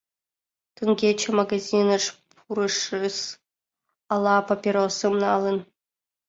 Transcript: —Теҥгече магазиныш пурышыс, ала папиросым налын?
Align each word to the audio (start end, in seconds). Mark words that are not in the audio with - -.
—Теҥгече 0.75 1.29
магазиныш 1.39 2.05
пурышыс, 2.29 3.17
ала 4.13 4.35
папиросым 4.47 5.13
налын? 5.23 5.57